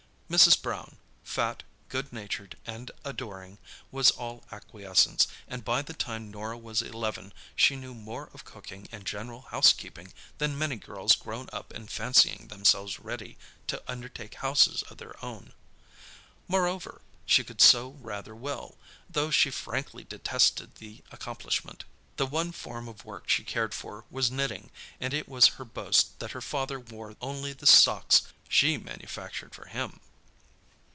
Mrs. 0.39 0.61
Brown—fat, 0.61 1.63
good 1.89 2.13
natured 2.13 2.55
and 2.65 2.89
adoring—was 3.03 4.11
all 4.11 4.45
acquiescence, 4.49 5.27
and 5.45 5.65
by 5.65 5.81
the 5.81 5.91
time 5.93 6.31
Norah 6.31 6.57
was 6.57 6.81
eleven 6.81 7.33
she 7.53 7.75
knew 7.75 7.93
more 7.93 8.29
of 8.33 8.45
cooking 8.45 8.87
and 8.93 9.05
general 9.05 9.41
housekeeping 9.51 10.13
than 10.37 10.57
many 10.57 10.77
girls 10.77 11.17
grown 11.17 11.49
up 11.51 11.73
and 11.73 11.91
fancying 11.91 12.47
themselves 12.47 12.97
ready 12.97 13.37
to 13.67 13.83
undertake 13.91 14.35
houses 14.35 14.83
of 14.83 14.99
their 14.99 15.15
own. 15.21 15.51
Moreover, 16.47 17.01
she 17.25 17.43
could 17.43 17.59
sew 17.59 17.97
rather 17.99 18.33
well, 18.33 18.75
though 19.09 19.31
she 19.31 19.51
frankly 19.51 20.05
detested 20.05 20.75
the 20.75 21.03
accomplishment. 21.11 21.83
The 22.15 22.25
one 22.25 22.53
form 22.53 22.87
of 22.87 23.03
work 23.03 23.27
she 23.27 23.43
cared 23.43 23.73
for 23.73 24.05
was 24.09 24.31
knitting, 24.31 24.71
and 24.97 25.13
it 25.13 25.27
was 25.27 25.47
her 25.59 25.65
boast 25.65 26.19
that 26.19 26.31
her 26.31 26.39
father 26.39 26.79
wore 26.79 27.17
only 27.19 27.51
the 27.51 27.67
socks 27.67 28.21
she 28.47 28.77
manufactured 28.77 29.53
for 29.53 29.65
him. 29.65 29.99